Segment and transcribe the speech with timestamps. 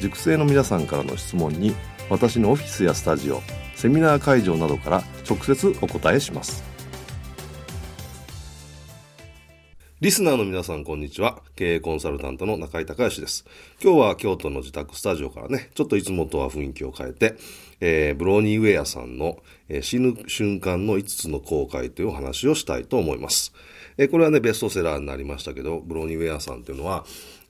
[0.00, 1.74] 塾生の皆さんからの質問に
[2.10, 3.40] 私のオフィスやスタジオ
[3.74, 6.62] セミナー会場などから直接お答えします。
[10.00, 11.40] リスナーの皆さんこんにちは。
[11.56, 13.46] 経営コンサルタントの中井隆義です。
[13.82, 17.36] 今日は京都の自宅スタジオからねちょっといつもとは雰囲気を変えて、
[17.86, 19.36] えー、ブローニーウェアさんの、
[19.68, 23.52] えー、死ぬ瞬間の5つの後悔というお話をしたいと思います、
[23.98, 27.04] えー、これはねベストセラーになりましたけどブローニーウェアさんというのは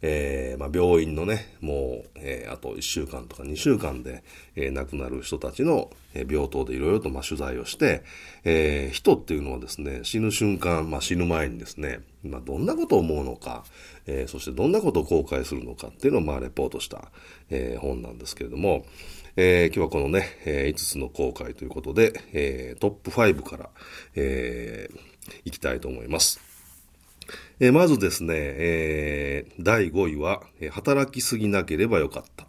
[0.06, 4.22] えー、まあ、病院のね、もう、えー、あと1週間とか2週間で、
[4.54, 8.04] えー、亡くなる人たちの、え病棟でいろいろと、まあ、取材をして、
[8.44, 13.64] え人っていうのはですね、死ぬ瞬間、まあ、死ぬ前にですね、まあ、どんなことを思うのか、
[14.06, 17.10] えそしてどんなことを後悔するのかっていうのを、まあ、レポートした、
[17.50, 18.84] え本なんですけれども、
[19.36, 23.70] え今日はこのね、え5つの後悔ということで、えトップ5から、
[24.14, 26.40] えー、いきたいと思います。
[27.60, 32.46] え、まずですね、え、第5位は、働きすぎなければよかった。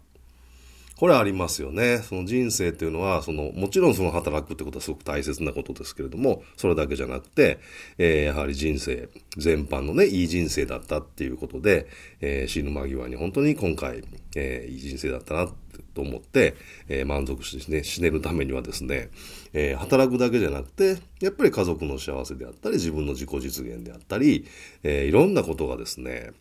[0.96, 1.98] これありますよね。
[1.98, 7.58] その人生っていうのは、その、もちろんその働くってことはすごく大切なことですけれども、それだけじゃなくて、
[7.98, 11.86] えー、やはり人生全般のね、いい人生だったっていうことで、
[12.20, 14.04] えー、死ぬ間際に本当に今回、
[14.34, 15.48] えー、いい人生だったなっ
[15.96, 16.54] と思って、
[16.88, 19.08] えー、満足してね、死ねるためにはですね、
[19.54, 24.46] えー、働くだけじゃなくて、やっぱり家族の幸せであったり、自分の自己実現であったり、
[24.82, 26.32] えー、いろんなことがですね、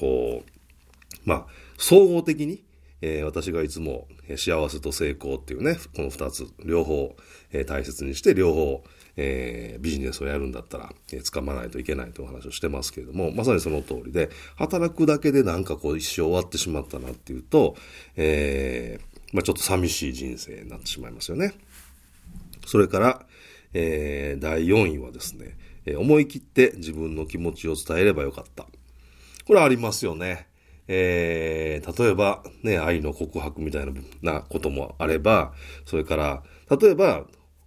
[0.00, 2.62] こう、まあ、総合的に、
[3.02, 7.14] えー、私がいつも幸せと成功っていうね、この二つ、両方、
[7.50, 8.84] えー、大切にして、両方、
[9.16, 17.76] えー、ビジネスをやるんだったら、えー、掴まないといけないというお話をしてますけれども、まさにその通りで、働くだけでなんかこう一生終わってしまったなっていうと、
[18.16, 21.54] えー、まあちょっと寂しい人生になってしまいますよね。
[22.66, 23.26] それから、
[23.74, 28.66] えー、第4位はですね、えー、思い切って自分の気持ちを伝えればよかった。
[29.44, 30.46] これありますよね。
[30.88, 33.86] えー、例えば、ね、愛の告白みたい
[34.22, 35.52] なこともあれば、
[35.84, 36.42] それから、
[36.76, 37.24] 例えば、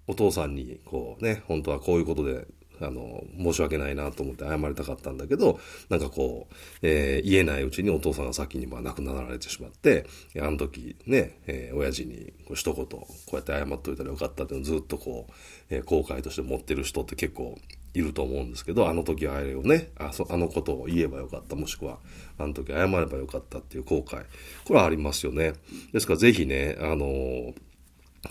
[0.08, 2.46] お父さんに、こうね、本当はこういうことで
[2.82, 5.60] あの、申し訳ないなと思って謝りたかったんだけど、
[5.90, 10.06] なんかこう、えー、言えないうちにお父さんが先にまあ亡くなられてしまって、
[10.42, 15.34] あの時ね、えー、親父にこう一言、こうやって謝っといたらよかったってずっとこう、
[15.70, 17.58] えー、後悔として持ってる人って結構
[17.96, 22.00] いると思うんですけど、あの時あれをね、あそあのことを言えばよかった、もしくは、
[22.38, 24.26] あの時謝ればよかったっていう後悔。
[24.66, 25.54] これはありますよね。
[25.94, 27.54] ですからぜひね、あのー、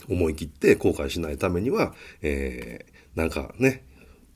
[0.08, 3.84] 思い切って後悔しないためには、えー、なんかね、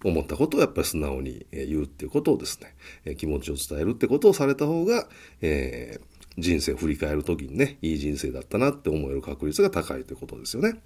[0.05, 2.75] 思ったことをやっぱり素直に言うっていうことをですね、
[3.05, 5.09] え気持ちを伝えるってことをされた方が、
[5.43, 10.81] えー、人生を振り返るときにね、いい人生だったなって思える確率が高いということですよね。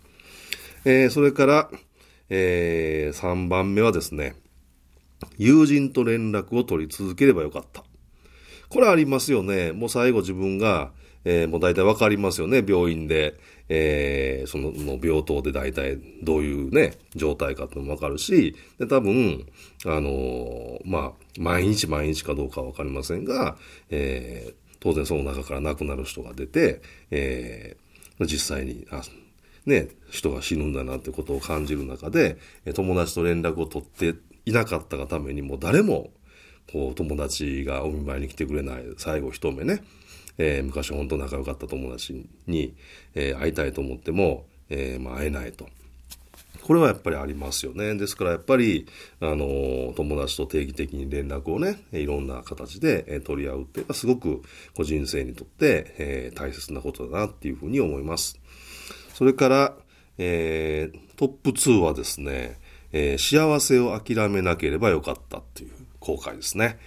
[0.84, 1.70] えー、それから、
[2.34, 4.34] えー、3番目はですね、
[5.36, 7.84] 友人と連絡を取り続ければよかった。
[8.70, 9.72] これありますよね。
[9.72, 10.92] もう最後自分が、
[11.26, 12.64] えー、もう大体わかりますよね。
[12.66, 13.38] 病院で、
[13.68, 19.46] えー、そのの病棟で大体どういうね、状態かってもわかるし、で、多分、
[19.84, 23.58] あのー、まあ、毎日毎日かどうかはわかりませんが、
[23.90, 29.02] えー、当然その中から亡くなる人が出て、えー、実際に、あ、
[29.66, 32.38] ね、人が死ぬんだなってことを感じる中で、
[32.74, 34.14] 友達と連絡を取って
[34.44, 36.10] いなかったがためにもう誰も、
[36.72, 39.82] こう、友達がお見舞いに来てくれない最後一目ね、
[40.38, 42.74] えー、昔本当仲良かった友達に、
[43.14, 45.68] えー、会いたいと思っても、えー、まあ、会えないと。
[46.62, 47.96] これはやっぱりありますよね。
[47.96, 48.86] ですからやっぱり、
[49.20, 54.38] あの、友達と定期的に連絡をね、いろんな形で、取り合うっていうのはすごく、
[54.74, 58.38] こう人生にとって、えー、大切なことだなっていうふうに思います。
[59.14, 59.76] それから、
[60.18, 62.58] えー、トップ2はですね、
[62.92, 65.70] えー、幸せを諦めなければよかったっていう
[66.00, 66.78] 後悔ですね。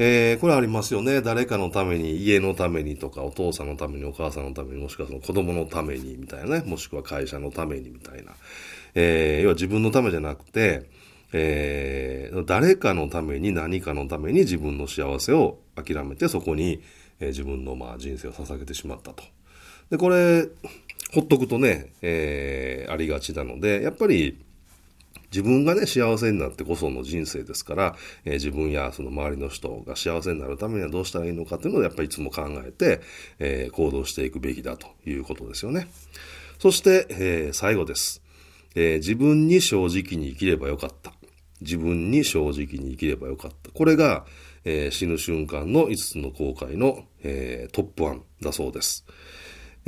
[0.00, 1.22] えー、これありますよね。
[1.22, 6.62] 誰かのために、家のためにとか、お父さんのために、お母さんのために、もしくはその子供のために、みたいなね。
[6.64, 8.32] もしくは会社のために、みたいな。
[8.94, 10.88] えー、要は自分のためじゃなくて、
[11.32, 16.82] えー、誰かのために何かのために自分の幸せを諦めてそこに、
[17.20, 19.24] えー、自分のまあ人生を捧げてしまったと。
[19.90, 20.46] で、これ、
[21.12, 24.38] ほっとくとね、えー、ありがちなので、やっぱり
[25.30, 33.00] 自分がね、幸せになってこその人生ですから、えー、自分やその周りの人が幸せになるためにはどうしたらいいのかっていうのをやっぱりいつも考えて、
[33.38, 35.88] えー、行動していくべきだということですよね。
[36.58, 38.22] そして、えー、最後です。
[38.74, 41.12] えー、自分に正直に生きればよかった。
[41.60, 43.70] 自分に正直に生きればよかった。
[43.70, 44.24] これが、
[44.64, 49.04] えー、死ぬ瞬間の5つの後悔の、えー、トップ1だそうです。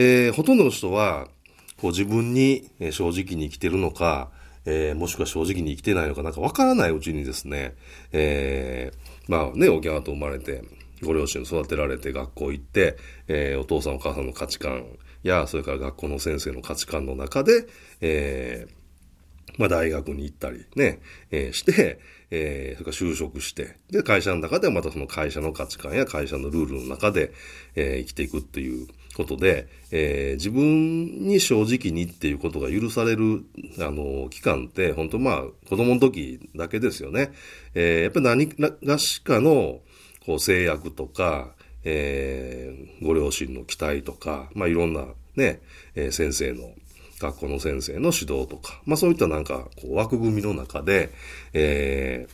[0.03, 1.29] えー、ほとんどの人は、
[1.77, 4.31] こう自分に正直に生きてるのか、
[4.65, 7.75] えー、もしくは正直に生きてないのかなんかわからないうちにですね、
[8.11, 10.65] えー、まあね、沖縄と生まれて、
[11.03, 12.97] ご両親育てられて学校行って、
[13.29, 14.87] えー、お父さんお母さんの価値観
[15.23, 17.67] や、それから学校の先生の価値観の中で、
[18.01, 21.01] えー、まあ大学に行ったりね、
[21.31, 22.01] えー、して、
[22.31, 27.35] えー、それから就職して、で、会社の中ではまたその会社の価値観や会社のルールの中で、
[27.75, 28.87] えー、生きていくっていう
[29.17, 33.45] ことで、えー、自分に正直にっていうことが許される、
[33.79, 37.33] あの、期間って、本当まあ、子供の時だけですよね。
[37.75, 39.81] えー、やっぱり何がしかの、
[40.25, 41.55] こう、制約とか、
[41.85, 45.61] えー、ご両親の期待とか、まあ、いろんなね、
[45.95, 46.75] えー、先生の
[47.21, 51.11] 学校の先生の指導とか、まあそういったなんかこう枠組みの中で、
[51.53, 52.27] え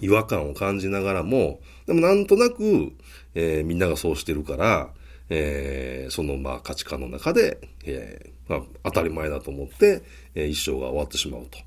[0.00, 2.92] ー、違和感を感じながらも、でもなんとなく、
[3.34, 4.90] えー、みんながそうしてるから、
[5.28, 10.02] えー、そのまあ価値観の中で、えーまあ、当たり前だと思って、
[10.34, 11.58] えー、一生が終わってしまうと。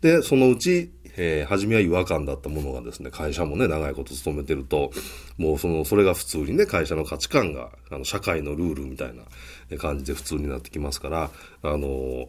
[0.00, 4.90] で、そのうち、えー、初めは違和感だったものがですね、会社もね、長いこと勤めてると、
[5.36, 11.30] もうその、それが普通にね、会社の価値観が、あの、社会のルールみたいな感じで普通になってきますから、
[11.62, 12.28] あの、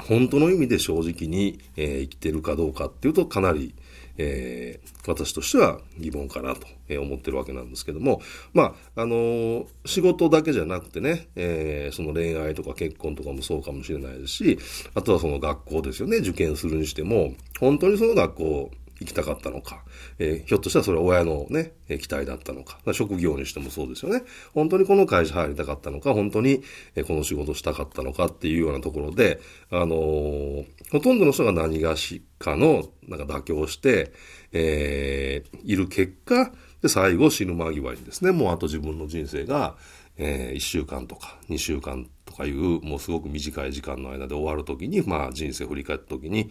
[0.00, 3.74] 本当の意味で正直に、えー、生きてるかどうかっていうと、かなり、
[4.18, 6.66] えー、私としては疑問かなと
[7.00, 8.20] 思ってるわけなんですけども、
[8.52, 14.58] まあ、あのー、仕事だけじゃなくてね、えー、その恋愛とか結婚とかもそうかもしれないですし、
[14.94, 18.70] あとはその学校ですよね、受験するにしても、本当にその学校
[19.04, 19.84] 行きたかったのか、
[20.18, 24.22] えー、ひょっとしたらそれは親のね、期待だったのか、職業にしてもそうですよね。
[24.54, 26.62] 本当にこの会社入りたかったのか、本当に
[27.06, 29.40] この仕事したかったのかっていうようなところで、
[29.70, 34.12] あのー、ほとんどの人が何がしかの、なんか妥協して、
[34.52, 36.52] えー、いる結果、
[36.82, 39.76] で、最後死ぬ間際にですね、もうあと自分の人生が、
[40.18, 46.50] えー、1週間とか2週間とかいう、もうすごく短い時間の間で終わるときに、まあ人生振り返ったときに、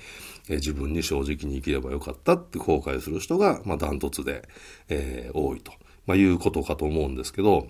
[0.50, 4.48] えー、自分に正直に生きればよかったって後悔する人が、まあダントツで、
[4.90, 5.72] えー、多いと、
[6.06, 7.68] まあ、いうことかと思うんですけど、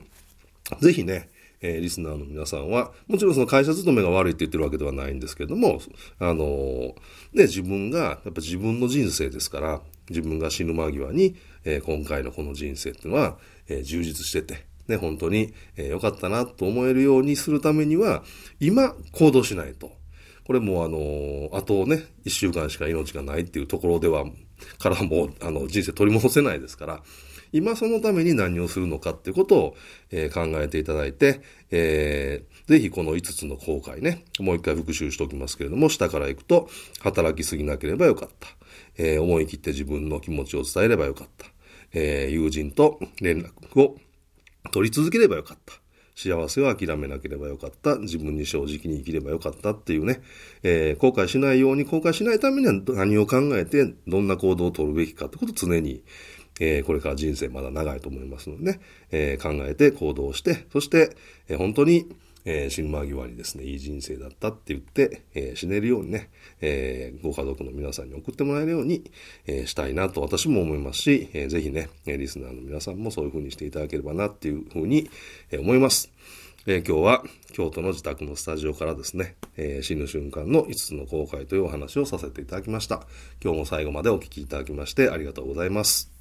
[0.80, 1.30] ぜひね、
[1.62, 5.80] えー、リスナーの皆さんは、もちろんその会社勤めが悪いって言ってるわけではないんですけども、
[6.20, 6.94] あのー、
[7.34, 18.24] ね、自分が、やっぱ自分の人生ですから、自分が死ぬ間際に、えー、今回のこの人生っていうのは、え、充実してて、ね、本当に良、えー、かったなと思えるようにするためには、
[18.60, 19.92] 今行動しないと。
[20.46, 24.26] これもあの、あとね、一週間しか命がないっていうところでは、
[24.80, 27.04] からもう、あの、人生取り戻せないですから、
[27.54, 29.76] 今そのために何をするのかってことを、
[30.10, 36.70] えー、考えていただいて、えー、ぜひこの5つの後悔ね、もう一回復習しておきますけれども、下から行くと、
[37.02, 38.48] 働きすぎなければよかった。
[38.98, 41.48] えー、思い切って自分の気持ちを伝えればよかった。
[41.94, 43.98] えー、友人と連絡を
[44.72, 45.74] 取り続ければよかった。
[46.16, 47.96] 幸せを諦めなければよかった。
[47.96, 50.22] 自分に正直に生きればよかったっていうね、
[50.64, 56.04] えー、後悔しないように、後悔しないためには何を考えて、どんな行動を取るべきかってことを常に、
[56.60, 61.16] えー、これから人生まだ長いと思いますのでね、えー、考えて行動して、そして、
[61.48, 62.08] え、本当に、
[62.46, 66.30] えー、死ぬ間際にですね、いい人生だったって言って、えー、死ねるようにね、
[66.62, 69.04] えー、ご家族の皆さんに送ってもらえるように、
[69.48, 75.10] えー、したいなと私も思いますし、えー、ぜひね、リスナーの皆さんもそういうふうにしていただければなっていうふうに、
[75.52, 76.12] えー、思います。
[76.68, 83.08] えー、今日は京都の自宅のスタジオからですね、えー、死ぬ瞬間の5つの後悔というお話をさせていただきました。
[83.44, 86.21] 今日も最後までお聞きいただきましてありがとうございます。